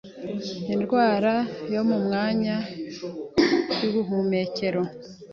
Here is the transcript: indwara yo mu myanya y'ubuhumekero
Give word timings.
indwara 0.73 1.33
yo 1.73 1.81
mu 1.89 1.97
myanya 2.05 2.55
y'ubuhumekero 3.81 4.81